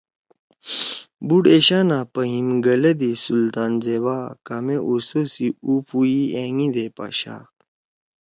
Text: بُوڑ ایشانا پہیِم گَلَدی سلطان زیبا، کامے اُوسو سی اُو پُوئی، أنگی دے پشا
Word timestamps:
بُوڑ 1.27 1.43
ایشانا 1.53 1.99
پہیِم 2.13 2.47
گَلَدی 2.65 3.11
سلطان 3.25 3.71
زیبا، 3.83 4.17
کامے 4.47 4.77
اُوسو 4.87 5.21
سی 5.33 5.47
اُو 5.65 5.73
پُوئی، 5.87 6.19
أنگی 6.41 6.67
دے 6.75 6.85
پشا 6.95 7.37